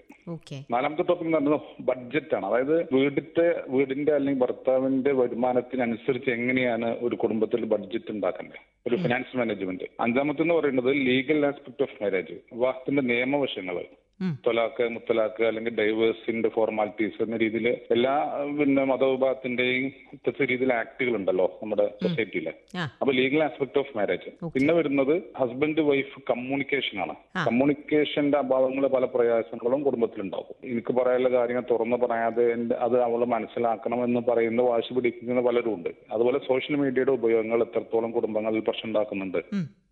നാലാമത്തെ 0.72 1.02
ടോപ്പിക് 1.02 1.28
എന്ന് 1.28 1.38
പറയുന്നത് 1.38 2.34
ആണ്. 2.34 2.46
അതായത് 2.46 2.76
വീടിന്റെ 2.94 3.48
വീടിന്റെ 3.68 4.12
അല്ലെങ്കിൽ 4.12 4.42
ഭർത്താവിന്റെ 4.42 5.12
വരുമാനത്തിനനുസരിച്ച് 5.12 6.30
എങ്ങനെയാണ് 6.30 6.88
ഒരു 7.00 7.16
കുടുംബത്തിൽ 7.16 7.64
ബഡ്ജറ്റ് 7.64 8.10
ഉണ്ടാക്കേണ്ടത്? 8.10 8.60
ഒരു 8.88 8.96
ഫിനാൻസ് 8.96 9.36
മാനേജ്മെന്റ് 9.36 9.86
അഞ്ചാമത്തെ 10.00 10.42
എന്ന് 10.42 10.54
പറയുന്നത് 10.54 10.90
ലീഗൽ 11.06 11.46
ആസ്പെക്ട് 11.46 11.82
ഓഫ് 11.82 12.02
മാരേജ് 12.02 12.36
വിവാഹത്തിന്റെ 12.52 13.02
നിയമവശങ്ങൾ. 13.02 13.78
തൊലാക്ക് 14.44 14.84
മുത്തലാക്ക് 14.94 15.42
അല്ലെങ്കിൽ 15.48 15.72
ഡൈവേഴ്സിന്റെ 15.78 16.48
ഫോർമാലിറ്റീസ് 16.54 17.18
എന്ന 17.24 17.36
രീതിയിൽ 17.36 17.66
എല്ലാ 17.94 18.14
പിന്നെ 18.58 18.82
മതവിഭാഗത്തിന്റെയും 18.90 19.84
വ്യത്യസ്ത 20.08 20.48
രീതിയിൽ 20.50 20.72
ആക്ടുകൾ 20.78 21.14
ഉണ്ടല്ലോ 21.18 21.46
നമ്മുടെ 21.60 21.86
സൊസൈറ്റിയിലെ 22.02 22.52
അപ്പൊ 23.00 23.12
ലീഗൽ 23.18 23.42
ആസ്പെക്ട് 23.46 23.80
ഓഫ് 23.82 23.94
മാരേജ് 23.98 24.30
പിന്നെ 24.56 24.74
വരുന്നത് 24.78 25.14
ഹസ്ബൻഡ് 25.40 25.84
വൈഫ് 25.90 26.22
കമ്മ്യൂണിക്കേഷൻ 26.30 26.96
ആണ്. 27.04 27.14
കമ്മ്യൂണിക്കേഷന്റെ 27.46 28.38
അഭാവങ്ങൾ 28.42 28.86
പല 28.96 29.04
പ്രയാസങ്ങളും 29.14 29.82
കുടുംബത്തിലുണ്ടാവും 29.86 30.56
എനിക്ക് 30.70 30.94
പറയാനുള്ള 30.98 31.32
കാര്യങ്ങൾ 31.36 31.66
തുറന്നു 31.72 31.98
പറയാതെ 32.04 32.46
അത് 32.86 32.96
അവൾ 33.06 33.20
മനസ്സിലാക്കണം 33.34 34.02
എന്ന് 34.04 34.22
പറയുന്ന 34.28 34.62
വാശി 34.70 34.92
പിടിക്കുന്ന 34.96 35.42
പലരും 35.48 35.74
ഉണ്ട് 35.74 35.90
അതുപോലെ 36.14 36.40
സോഷ്യൽ 36.48 36.76
മീഡിയയുടെ 36.82 37.14
ഉപയോഗങ്ങൾ 37.18 37.62
എത്രത്തോളം 37.66 38.12
കുടുംബങ്ങളിൽ 38.16 38.62
പ്രശ്നം 38.68 38.88
ഉണ്ടാക്കുന്നുണ്ട്. 38.88 39.40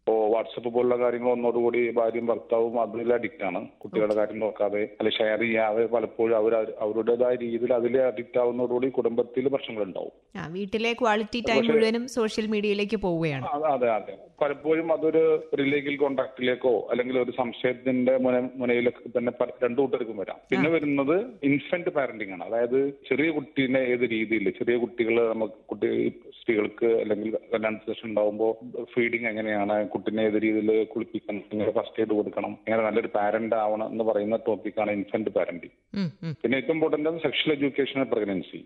ഇപ്പോ 0.07 0.17
വാട്സപ്പ് 0.33 0.71
പോലുള്ള 0.75 0.97
കാര്യങ്ങൾ 1.01 1.29
ഒന്നോടുകൂടി 1.31 1.79
ഭാര്യയും 1.97 2.27
ഭർത്താവും 2.29 2.75
അതിൽ 2.83 3.09
അഡിക്റ്റ് 3.15 3.45
ആണ്. 3.49 3.61
കുട്ടികളുടെ 3.81 4.15
കാര്യം 4.19 4.39
നോക്കാതെ 4.43 4.83
അല്ലെ 4.99 5.13
ഷെയർ 5.17 5.41
ചെയ്യാതെ 5.45 5.85
പലപ്പോഴും 5.95 6.35
അവർ 6.41 6.53
അവരുടേതായ 6.85 7.35
രീതിയിൽ 7.43 7.73
അതിൽ 7.79 7.95
അഡിക്റ്റ് 8.03 8.39
ആവുന്നതോടുകൂടി 8.43 8.89
കുടുംബത്തിൽ 8.99 9.49
പ്രശ്നങ്ങൾ 9.55 9.83
ഉണ്ടാവും 9.87 10.13
വീട്ടിലെ 10.55 10.93
ക്വാളിറ്റി 11.01 11.41
ടൈം 11.49 11.65
മുഴുവനും 11.69 12.05
സോഷ്യൽ 12.15 12.47
മീഡിയയിലേക്ക് 12.53 12.99
പോവുകയാണ്. 13.07 13.47
അതെ 13.73 13.89
അതെ. 13.91 14.15
പലപ്പോഴും 14.39 14.89
അതൊരു 14.93 15.23
ഒരു 15.55 15.63
ലീഗൽ 15.71 15.95
കോണ്ടാക്ടിലേക്കോ 15.97 16.73
അല്ലെങ്കിൽ 16.91 17.17
ഒരു 17.19 17.33
സംശയത്തിന്റെ 17.37 18.15
മുന 18.25 18.35
മുനയിലൊക്കെ 18.57 19.11
തന്നെ 19.15 19.33
രണ്ടു 19.63 19.79
കൂട്ടർക്കും 19.81 20.19
വരാം. 20.19 20.39
പിന്നെ 20.51 20.69
വരുന്നത് 20.71 21.15
ഇൻഫന്റ് 21.49 21.91
പാരന്റിംഗ് 21.97 22.35
ആണ്. 22.37 22.45
അതായത് 22.49 22.79
ചെറിയ 23.09 23.29
കുട്ടീനെ 23.37 23.81
ഏത് 23.93 24.05
രീതിയിൽ 24.13 24.47
ചെറിയ 24.59 24.77
കുട്ടികൾ 24.83 25.15
നമുക്ക് 25.33 25.59
കുട്ടി 25.71 25.89
സ്ത്രീകൾക്ക് 26.39 26.89
അല്ലെങ്കിൽ 27.01 27.31
കല്യാണ 27.53 27.75
സെഷൻ 27.87 28.07
ഉണ്ടാവുമ്പോൾ 28.09 28.53
ഫീഡിങ് 28.93 29.29
എങ്ങനെയാണ് 29.31 29.77
കുട്ടീനെ 29.95 30.23
ഏത് 30.27 30.39
രീതിയിൽ 30.45 30.71
കുളിപ്പിക്കണം 30.93 31.41
എങ്ങനെ 31.53 31.73
ഫസ്റ്റ് 31.77 32.01
എയ്ഡ് 32.01 32.15
കൊടുക്കണം 32.15 32.53
എങ്ങനെ 32.63 32.83
നല്ലൊരു 32.87 33.11
പാരന്റ് 33.17 33.57
ആവണം 33.63 33.89
എന്ന് 33.93 34.05
പറയുന്ന 34.05 34.39
ടോപ്പിക്കാണ് 34.47 34.91
ഇൻഫന്റ് 34.99 35.33
പാരന്റിംഗ് 35.37 35.75
ഉം. 35.97 36.09
പിന്നെ 36.43 36.57
ഏറ്റവും 36.59 36.77
ഇമ്പോർട്ടന്റ് 36.77 36.95
സെക്ഷൽ 37.25 37.51
എഡ്യൂക്കേഷൻ 37.53 38.01
പ്രഗ്നൻസി 38.13 38.61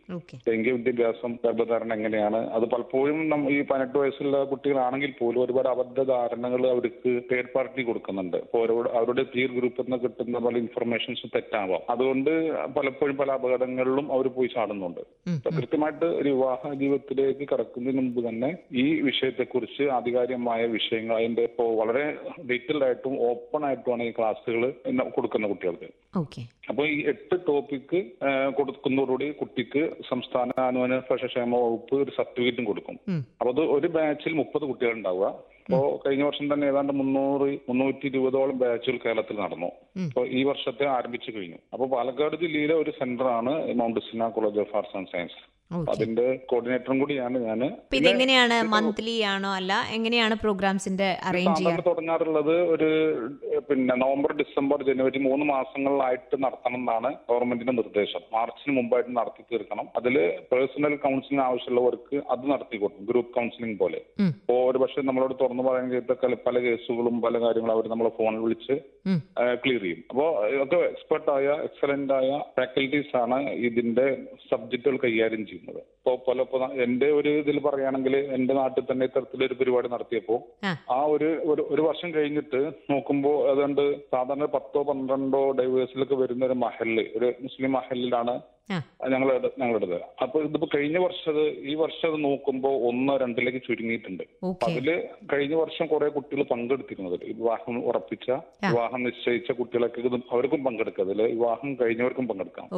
ലൈംഗിക 0.46 0.74
വിദ്യാഭ്യാസം 0.76 1.32
ഗർഭധാരണ 1.44 1.90
എങ്ങനെയാണ്? 1.98 2.40
അത് 2.50 2.66
പലപ്പോഴും 2.72 3.18
ഈ 3.50 3.60
പതിനെട്ട് 3.70 3.96
വയസ്സുള്ള 4.00 4.36
കുട്ടികളാണെങ്കിൽ 4.50 5.12
പോലും 5.18 5.40
ഒരുപാട് 5.60 5.68
അബദ്ധ 5.74 6.00
ധാരണകൾ 6.10 6.62
അവർക്ക് 6.72 7.10
തേർഡ് 7.30 7.50
പാർട്ടി 7.54 7.82
കൊടുക്കുന്നുണ്ട്. 7.88 8.36
ഇപ്പോൾ 8.46 8.60
അവരോട് 8.98 9.22
പീർ 9.32 9.50
ഗ്രൂപ്പിൽ 9.56 9.84
നിന്ന് 9.84 9.98
കിട്ടുന്ന 10.04 10.38
പല 10.46 10.54
ഇൻഫർമേഷൻസും 10.64 11.30
തെറ്റാവാം. 11.34 11.82
അതുകൊണ്ട് 11.92 12.30
പലപ്പോഴും 12.76 13.16
പല 13.20 13.30
അപകടങ്ങളിലും 13.38 14.06
അവർ 14.16 14.26
പോയി 14.36 14.48
ചാടുന്നുണ്ട്. 14.54 15.02
കൃത്യമായിട്ട് 15.58 16.06
ഒരു 16.20 16.28
വിവാഹ 16.36 16.72
ജീവിതത്തിലേക്ക് 16.82 17.46
കടക്കുന്നതിന് 17.52 18.02
മുമ്പ് 18.02 18.20
തന്നെ 18.28 18.50
ഈ 18.84 18.86
വിഷയത്തെക്കുറിച്ച് 19.08 19.84
ആധികാരികമായ 19.98 20.62
വിഷയങ്ങൾ 20.76 21.16
അതിന്റെ 21.20 21.44
ഇപ്പോൾ 21.50 21.70
വളരെ 21.80 22.04
ഡീറ്റെയിൽഡ് 22.50 22.86
ആയിട്ടും 22.88 23.16
ഓപ്പൺ 23.30 23.64
ആയിട്ടുമാണ് 23.70 24.08
ഈ 24.10 24.14
ക്ലാസ്സുകൾ 24.20 24.64
കൊടുക്കുന്ന 25.16 25.46
കുട്ടികൾക്ക്. 25.52 25.90
ഓക്കെ 26.22 26.42
അപ്പോൾ 26.70 26.86
ഈ 26.94 26.98
എട്ട് 27.12 27.36
ടോപ്പിക്ക് 27.46 28.00
കൊടുക്കുന്നതോടുകൂടി 28.58 29.28
കുട്ടിക്ക് 29.40 29.82
സംസ്ഥാന 30.10 30.50
അനുവന 30.70 30.98
ക്ഷേമ 31.22 31.52
വകുപ്പ് 31.64 31.94
ഒരു 32.04 32.12
സർട്ടിഫിക്കറ്റും 32.18 32.66
കൊടുക്കും. 32.70 32.96
അപ്പോൾ 33.40 33.50
അപ്പൊ 33.50 33.62
അത് 33.62 33.62
ഒരു 33.76 33.88
ബാച്ചിൽ 33.96 34.34
മുപ്പത് 34.40 34.64
കുട്ടികൾ 34.70 34.92
ഉണ്ടാവുക. 34.98 35.26
അപ്പോ 35.66 35.80
കഴിഞ്ഞ 36.04 36.22
വർഷം 36.28 36.46
തന്നെ 36.52 36.66
ഏതാണ്ട് 36.72 36.92
മുന്നൂറ് 37.00 37.48
മുന്നൂറ്റി 37.68 38.06
ഇരുപതോളം 38.10 38.56
ബാച്ചുകൾ 38.62 38.96
കേരളത്തിൽ 39.04 39.36
നടന്നു. 39.44 39.70
അപ്പോൾ 40.08 40.26
ഈ 40.38 40.40
വർഷത്തെ 40.50 40.86
ആരംഭിച്ചു 40.96 41.30
കഴിഞ്ഞു. 41.36 41.58
അപ്പോൾ 41.74 41.88
പാലക്കാട് 41.94 42.36
ജില്ലയിലെ 42.42 42.76
ഒരു 42.82 42.92
സെന്ററാണ് 43.00 43.52
Mount 43.80 44.00
Sina 44.08 44.28
college 44.36 44.60
of 44.64 44.76
arts 44.80 44.96
and 45.00 45.12
science 45.14 45.40
അതിന്റെ 45.70 46.24
കോർഡിനേറ്ററും 46.50 46.98
കൂടിയാണ് 47.00 47.38
ഞാൻ 47.38 47.60
എങ്ങനെയാണ് 47.62 47.96
ഇതെങ്ങനെയാണ് 47.98 48.56
മന്ത്ലി 48.72 49.14
ആണോ 49.32 49.50
അല്ല 49.52 49.72
എങ്ങനെയാണ് 49.96 50.34
പ്രോഗ്രാംസിന്റെ 50.44 51.08
അറേഞ്ച് 51.28 51.64
തുടങ്ങാറുള്ളത് 51.88 52.54
ഒരു 52.74 52.88
പിന്നെ 53.68 53.94
നവംബർ 53.94 54.30
ഡിസംബർ 54.32 54.78
ജനുവരി 54.88 55.18
മൂന്ന് 55.18 55.44
മാസങ്ങളിലായിട്ട് 55.44 56.36
നടത്തണം 56.44 56.80
എന്നാണ് 56.80 57.10
ഗവൺമെന്റിന്റെ 57.28 57.72
നിർദ്ദേശം. 57.72 58.22
മാർച്ചിന് 58.34 58.74
മുമ്പായിട്ട് 58.78 59.12
നടത്തി 59.16 59.42
തീർക്കണം. 59.50 59.86
അതിൽ 59.96 60.16
പേഴ്സണൽ 60.52 60.94
കൗൺസിലിംഗ് 61.04 61.44
ആവശ്യമുള്ളവർക്ക് 61.48 62.16
അത് 62.30 62.44
നടത്തി 62.52 62.76
കൊടുക്കും 62.76 63.06
ഗ്രൂപ്പ് 63.06 63.34
കൗൺസിലിംഗ് 63.34 63.78
പോലെ. 63.78 64.00
അപ്പോ 64.30 64.56
ഒരു 64.70 64.78
പക്ഷേ 64.78 65.02
നമ്മളോട് 65.02 65.34
തുറന്നു 65.42 65.62
പറയാൻ 65.62 65.90
ചെയ്ത 65.90 66.36
പല 66.46 66.58
കേസുകളും 66.66 67.20
പല 67.26 67.34
കാര്യങ്ങളും 67.44 67.74
അവർ 67.76 67.88
നമ്മളെ 67.88 68.12
ഫോണിൽ 68.18 68.40
വിളിച്ച്. 68.46 68.76
ക്ലിയർ 69.60 69.82
ചെയ്യും. 69.82 70.00
അപ്പോൾ 70.10 70.28
ഒക്കെ 70.62 70.78
എക്സ്പെർട്ട് 70.88 71.30
ആയ 71.30 71.46
എക്സലന്റ് 71.64 72.12
ആയ 72.12 72.28
ഫാക്കൽറ്റീസ് 72.56 73.16
ആണ് 73.16 73.38
ഇതിന്റെ 73.68 74.06
സബ്ജക്റ്റുകൾ 74.50 74.96
കൈകാര്യം 75.04 75.46
ചെയ്യുന്നത്. 75.46 75.80
ഇപ്പോൾ 75.98 76.16
പല 76.26 76.44
എന്റെ 76.84 77.08
ഒരു 77.10 77.30
ഇതിൽ 77.40 77.58
പറയുകയാണെങ്കിൽ 77.60 78.16
എന്റെ 78.36 78.54
നാട്ടിൽ 78.54 78.84
തന്നെ 78.90 79.04
ഇത്തരത്തിലൊരു 79.04 79.54
പരിപാടി 79.54 79.88
നടത്തിയപ്പോൾ 79.88 80.40
ആ. 80.88 80.98
ഒരു 81.14 81.28
ഒരു 81.70 81.82
വർഷം 81.82 82.14
കഴിഞ്ഞിട്ട് 82.14 82.60
നോക്കുമ്പോൾ 82.90 83.36
അതുകൊണ്ട് 83.50 83.82
സാധാരണ 84.10 84.48
പത്തോ 84.54 84.82
പന്ത്രണ്ടോ 84.82 85.42
ഡൈവേഴ്സിലൊക്കെ 85.58 86.14
വരുന്ന 86.14 86.44
ഒരു 86.44 86.58
മഹൽ 86.64 86.92
ഒരു 87.16 87.30
മുസ്ലിം 87.42 87.72
മഹലിലാണ് 87.72 88.34
ആ. 88.70 88.82
ഞങ്ങളുടെ 89.08 89.50
ഞങ്ങളുടേത് 89.58 90.00
അപ്പൊ 90.22 90.42
ഇതിപ്പോ 90.42 90.68
കഴിഞ്ഞ 90.74 90.98
വർഷം 90.98 91.40
ഈ 91.48 91.74
വർഷം 91.74 92.22
നോക്കുമ്പോൾ 92.22 92.88
ഒന്നോ 92.88 93.16
രണ്ടിലേക്ക് 93.16 93.58
ചുരുങ്ങിയിട്ടുണ്ട്. 93.58 94.22
അതിൽ 94.66 95.08
കഴിഞ്ഞ 95.32 95.54
വർഷം 95.54 95.86
കുറെ 95.86 96.08
കുട്ടികൾ 96.08 96.42
പങ്കെടുത്തിരുന്നത്. 96.42 97.24
വിവാഹം 97.24 97.84
ഉറപ്പിച്ച 97.84 98.30
വിവാഹം 98.70 99.02
നിശ്ചയിച്ച 99.02 99.52
കുട്ടികളൊക്കെ 99.52 100.00
ഇത് 100.00 100.20
അവർക്കും 100.32 100.64
പങ്കെടുക്കാം. 100.64 101.06
വിവാഹം 101.08 101.74
കഴിഞ്ഞവർക്കും 101.74 102.28
പങ്കെടുക്കാം. 102.28 102.68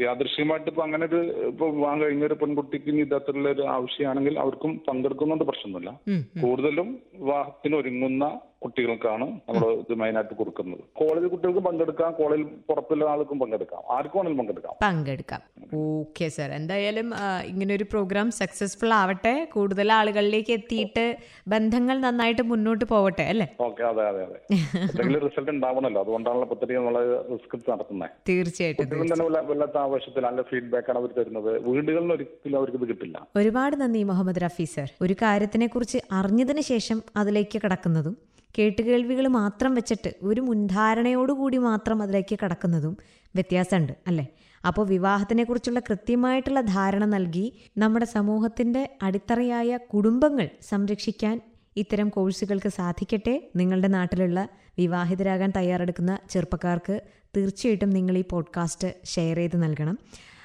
യാദൃശ്യമായിട്ട് 0.00 0.68
ഇപ്പൊ 0.68 0.82
അങ്ങനെ 0.82 1.06
ഒരു 1.06 1.20
ഇപ്പൊ 1.46 1.68
വിവാഹം 1.68 2.00
കഴിഞ്ഞ 2.00 2.24
ഒരു 2.24 2.34
പെൺകുട്ടിക്ക് 2.34 2.88
ഇനി 2.88 3.00
ഇത്തരത്തിലുള്ള 3.00 3.48
ഒരു 3.48 3.62
ആവശ്യമാണെങ്കിൽ 3.62 4.38
അവർക്കും 4.38 4.82
പങ്കെടുക്കുന്നുണ്ട് 4.88 5.44
പ്രശ്നമൊന്നുമില്ല. 5.44 5.92
കൂടുതലും 6.42 6.98
വിവാഹത്തിന് 7.14 7.76
ഒരുങ്ങുന്ന 7.76 8.40
കുട്ടികൾക്കാണ് 8.64 9.26
നമ്മൾ 9.48 9.68
ഇത് 9.82 9.94
മെയിനായിട്ട് 10.02 10.34
കൊടുക്കുന്നത്. 10.40 10.82
കോളേജ് 11.00 11.28
കുട്ടികൾക്കും 11.32 11.64
പങ്കെടുക്കാം. 11.68 12.10
കോളേജിൽ 12.20 12.46
പുറത്തുള്ള 12.68 13.08
ആൾക്കും 13.12 13.38
പങ്കെടുക്കാം. 13.42 13.82
ആർക്കും 13.96 14.18
വേണമെങ്കിലും 14.18 14.40
പങ്കെടുക്കാം. 14.42 14.74
പങ്കെടുക്കാം. 14.86 15.42
ഓക്കെ 15.82 16.26
സർ 16.36 16.50
എന്തായാലും 16.60 17.08
ഇങ്ങനെ 17.50 17.72
ഒരു 17.78 17.86
പ്രോഗ്രാം 17.92 18.30
സക്സസ്ഫുൾ 18.40 18.92
ആവട്ടെ. 19.00 19.34
കൂടുതൽ 19.56 19.88
ആളുകളിലേക്ക് 19.98 20.52
എത്തിയിട്ട് 20.58 21.06
ബന്ധങ്ങൾ 21.54 21.96
നന്നായിട്ട് 22.06 22.44
മുന്നോട്ട് 22.52 22.84
പോവട്ടെ 22.92 23.26
അല്ലേ? 23.32 23.48
ഓക്കെ 23.68 23.82
അതെ 23.90 24.04
അതെ 24.10 24.22
അതെ. 24.28 24.38
എന്തെങ്കിലും 24.88 25.22
റിസൾട്ട് 25.26 25.52
ഉണ്ടാവണല്ലോ. 25.56 26.00
അതുകൊണ്ടാണല്ലോ 26.04 26.48
പദ്ധതി 26.52 26.72
നമ്മൾ 26.78 26.96
റിസ്ക് 27.32 27.56
നടത്തുന്നത് 27.72 28.10
തീർച്ചയായിട്ടും 28.28 29.50
വല്ലാത്ത 29.52 29.76
ആവശ്യത്തിൽ 29.86 30.24
നല്ല 30.28 30.42
ഫീഡ്ബാക്ക് 30.50 30.90
ആണ് 30.92 30.98
അവർ 31.02 31.10
തരുന്നത്. 31.18 31.50
വീടുകളിൽ 31.68 32.12
ഒരിക്കലും 32.16 32.58
അവർക്ക് 32.60 32.78
ഇത് 32.80 32.86
കിട്ടില്ല. 32.90 33.16
ഒരുപാട് 33.40 33.74
നന്ദി 33.82 34.02
മുഹമ്മദ് 34.10 34.42
റഫി 34.46 34.66
സർ 34.74 34.88
ഒരു 35.06 35.16
കാര്യത്തിനെ 35.22 35.66
കുറിച്ച് 35.74 35.98
അറിഞ്ഞതിന് 36.18 36.62
ശേഷം 36.72 37.00
അതിലേക്ക് 37.22 37.58
കടക്കുന്നതും 37.64 38.14
കേട്ടുകേൾവികൾ 38.58 39.26
മാത്രം 39.26 39.74
വെച്ചിട്ട് 39.74 40.14
ഒരു 40.22 40.40
മുൻധാരണയോടുകൂടി 40.40 41.56
മാത്രം 41.56 42.02
അതിലേക്ക് 42.02 42.38
കടക്കുന്നതും 42.44 42.96
വ്യത്യാസമുണ്ട് 43.34 43.92
അല്ലേ? 44.06 44.26
അപ്പോൾ 44.66 44.86
വിവാഹത്തിനെക്കുറിച്ചുള്ള 44.86 45.80
കൃത്യമായിട്ടുള്ള 45.80 46.60
ധാരണ 46.60 47.04
നൽകി 47.04 47.52
നമ്മുടെ 47.78 48.04
സമൂഹത്തിന്റെ 48.04 48.96
അടിത്തറയായ 49.02 49.76
കുടുംബങ്ങൾ 49.76 50.48
സംരക്ഷിക്കാൻ 50.62 51.40
ഇത്തരം 51.76 52.08
കോഴ്സുകൾക്ക് 52.08 52.68
സാധിക്കട്ടെ? 52.68 53.50
നിങ്ങളുടെ 53.56 53.88
നാട്ടിലുള്ള 53.88 54.48
വിവാഹിതരാകാൻ 54.78 55.52
തയ്യാറെടുക്കുന്ന 55.56 56.18
ചെറുപ്പക്കാർക്ക് 56.30 57.02
തീർച്ചയായിട്ടും 57.36 57.90
നിങ്ങൾ 57.90 58.18
ഈ 58.18 58.24
പോഡ്കാസ്റ്റ് 58.30 58.94
ഷെയർ 59.06 59.36
ചെയ്ത് 59.36 59.62
നൽകണം. 59.62 59.98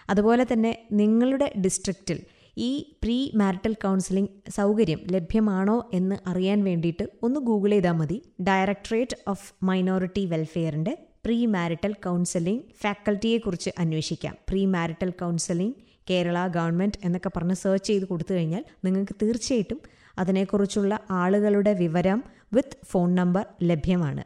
അതുപോലെ 0.09 0.47
തന്നെ 0.53 0.87
നിങ്ങളുടെ 0.91 1.53
ഡിസ്ട്രിക്റ്റിൽ 1.65 2.19
ഈ 2.65 2.69
പ്രീ 3.03 3.31
മാരിറ്റൽ 3.35 3.73
കൗൺസിലിംഗ് 3.83 4.51
സൗകര്യം 4.51 5.01
ലഭ്യമാണോ 5.13 5.75
എന്ന് 5.93 6.15
അറിയാൻ 6.29 6.63
വേണ്ടിയിട്ട് 6.63 7.05
ഒന്ന് 7.23 7.39
ഗൂഗിൾ 7.39 7.71
ചെയ്താൽ 7.71 7.91
മതി. 7.91 8.17
ഡയറക്ടറേറ്റ് 8.47 9.17
ഓഫ് 9.27 9.45
മൈനോറിറ്റി 9.63 10.25
വെൽഫെയറിന്റെ 10.25 10.93
പ്രീ 11.25 11.37
മാരിറ്റൽ 11.45 11.93
കൗൺസിലിംഗ് 12.05 12.63
ഫാക്കൽറ്റിയെക്കുറിച്ച് 12.81 13.71
അന്വേഷിക്കാം. 13.79 14.35
Pre 14.49 14.65
marital 14.65 15.09
counselling 15.21 15.77
Kerala 16.09 16.47
government 16.47 16.99
എന്നൊക്കെ 17.03 17.31
പറഞ്ഞ് 17.35 17.57
സെർച്ച് 17.63 17.87
ചെയ്ത് 17.87 18.05
കൊടുത്തു 18.05 18.33
കഴിഞ്ഞാൽ 18.33 18.63
നിങ്ങൾക്ക് 18.85 19.15
തീർച്ചയായിട്ടും 19.21 19.79
അതിനെക്കുറിച്ചുള്ള 20.19 20.93
ആളുകളുടെ 21.21 21.73
വിവരം 21.83 22.23
വിത്ത് 22.53 22.77
ഫോൺ 22.85 23.15
നമ്പർ 23.15 23.45
ലഭ്യമാണ്. 23.63 24.23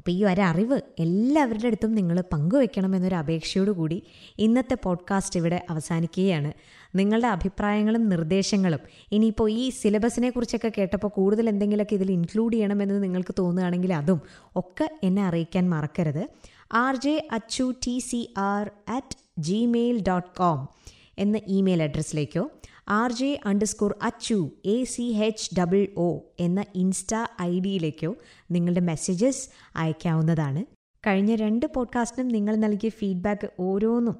അപ്പോൾ 0.00 0.10
ഈ 0.10 0.24
ഒരറിവ് 0.24 0.80
എല്ലാവരുടെ 0.98 1.66
അടുത്തും 1.66 1.94
നിങ്ങൾ 1.94 2.24
പങ്കുവെക്കണമെന്നൊരു 2.32 3.14
അപേക്ഷയോടുകൂടി 3.14 4.02
ഇന്നത്തെ 4.38 4.76
പോഡ്കാസ്റ്റ് 4.82 5.40
ഇവിടെ 5.40 5.66
അവസാനിക്കുകയാണ്. 5.70 6.52
നിങ്ങളുടെ 6.94 7.28
അഭിപ്രായങ്ങളും 7.28 8.08
നിർദ്ദേശങ്ങളും 8.08 8.78
ഇനിയിപ്പോൾ 9.12 9.50
ഈ 9.50 9.70
സിലബസിനെ 9.70 10.30
കുറിച്ചൊക്കെ 10.30 10.72
കേട്ടപ്പോൾ 10.78 11.08
കൂടുതൽ 11.08 11.48
എന്തെങ്കിലുമൊക്കെ 11.48 11.94
ഇതിൽ 11.94 12.12
ഇൻക്ലൂഡ് 12.12 12.54
ചെയ്യണമെന്ന് 12.54 13.02
നിങ്ങൾക്ക് 13.02 13.34
തോന്നുകയാണെങ്കിൽ 13.38 13.94
അതും 13.94 14.20
ഒക്കെ 14.56 14.88
എന്നെ 15.02 15.22
അറിയിക്കാൻ 15.22 15.70
മറക്കരുത്. 15.70 16.28
R 16.72 16.96
J 16.96 17.28
Achu 17.32 17.72
T 17.86 17.98
C 17.98 18.34
R 18.36 18.70
at 18.88 19.16
Gmail 19.38 20.02
dot 20.08 20.38
com 20.38 20.68
എന്ന 21.18 21.40
email 21.46 21.82
അഡ്രസ്സിലേക്കോ 21.82 22.50
R 22.90 23.12
J 23.12 23.40
underscore 23.44 23.94
Achu 24.02 24.50
A 24.64 24.84
C 24.84 25.02
H 25.02 25.50
double 25.58 25.86
O 25.96 26.18
എന്ന 26.40 26.64
ഇൻസ്റ്റാ 26.74 27.26
ഐ 27.42 27.60
ഡിയിലേക്കോ 27.60 28.14
നിങ്ങളുടെ 28.50 28.80
മെസ്സേജസ് 28.80 29.48
അയക്കാവുന്നതാണ്. 29.76 30.64
കഴിഞ്ഞ 31.06 31.34
രണ്ട് 31.34 31.66
പോഡ്കാസ്റ്റിനും 31.74 32.28
നിങ്ങൾ 32.28 32.56
നൽകിയ 32.56 32.88
ഫീഡ്ബാക്ക് 32.88 33.50
ഓരോന്നും 33.58 34.16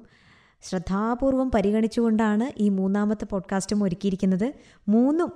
ശ്രദ്ധാപൂർവം 0.61 1.51
പരിഗണിച്ചുകൊണ്ടാണ് 1.51 2.61
ഈ 2.61 2.69
മൂന്നാമത്തെ 2.69 3.25
പോഡ്കാസ്റ്റും 3.25 3.83
ഒരുക്കിയിരിക്കുന്നത്. 3.83 4.53
മൂന്നും 4.87 5.31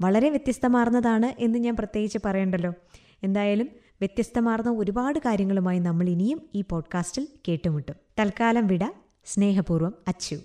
വളരെ 0.00 0.28
വ്യത്യസ്തമാർന്നതാണ് 0.28 1.42
എന്ന് 1.42 1.58
ഞാൻ 1.58 1.76
പ്രത്യേകിച്ച് 1.76 2.18
പറയണ്ടല്ലോ. 2.24 2.72
എന്തായാലും 3.22 3.68
വ്യത്യസ്തമാർന്ന 3.76 4.70
ഒരുപാട് 4.70 5.18
കാര്യങ്ങളുമായി 5.18 5.78
നമ്മൾ 5.78 6.08
ഇനിയും 6.08 6.40
ഈ 6.54 6.64
പോഡ്കാസ്റ്റിൽ 6.70 7.28
കേട്ടുമുട്ടും. 7.48 7.94
തൽക്കാലം 8.18 8.66
വിട 8.66 8.84
സ്നേഹപൂർവം 9.24 9.94
അച്ചു. 10.08 10.38